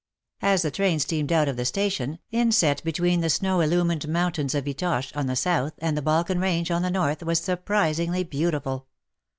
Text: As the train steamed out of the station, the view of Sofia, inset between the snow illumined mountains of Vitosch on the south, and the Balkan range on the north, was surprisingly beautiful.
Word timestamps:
As 0.41 0.63
the 0.63 0.71
train 0.71 0.97
steamed 0.97 1.31
out 1.31 1.47
of 1.47 1.57
the 1.57 1.63
station, 1.63 2.17
the 2.31 2.39
view 2.39 2.47
of 2.47 2.53
Sofia, 2.55 2.69
inset 2.71 2.83
between 2.83 3.21
the 3.21 3.29
snow 3.29 3.61
illumined 3.61 4.07
mountains 4.07 4.55
of 4.55 4.65
Vitosch 4.65 5.11
on 5.15 5.27
the 5.27 5.35
south, 5.35 5.73
and 5.77 5.95
the 5.95 6.01
Balkan 6.01 6.39
range 6.39 6.71
on 6.71 6.81
the 6.81 6.89
north, 6.89 7.21
was 7.21 7.39
surprisingly 7.39 8.23
beautiful. 8.23 8.87